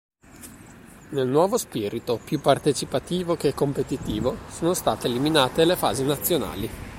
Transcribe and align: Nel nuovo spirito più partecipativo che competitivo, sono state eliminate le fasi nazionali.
Nel 1.09 1.27
nuovo 1.27 1.57
spirito 1.59 2.17
più 2.17 2.41
partecipativo 2.41 3.35
che 3.35 3.53
competitivo, 3.53 4.35
sono 4.49 4.73
state 4.73 5.05
eliminate 5.05 5.63
le 5.63 5.75
fasi 5.75 6.03
nazionali. 6.03 6.69